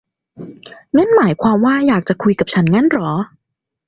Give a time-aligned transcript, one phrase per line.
[0.95, 3.09] งั้นหมายความว่าอยากจะคุยกับฉันงั้นหรอ